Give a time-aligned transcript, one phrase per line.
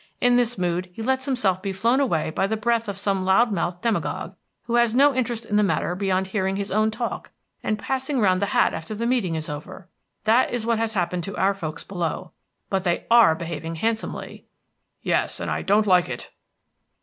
[0.19, 3.51] In this mood he lets himself be flown away by the breath of some loud
[3.51, 7.29] mouthed demagogue, who has no interest in the matter beyond hearing his own talk
[7.61, 9.87] and passing round the hat after the meeting is over.
[10.23, 12.31] That is what has happened to our folks below.
[12.67, 14.47] But they are behaving handsomely."
[15.03, 16.31] "Yes, and I don't like it."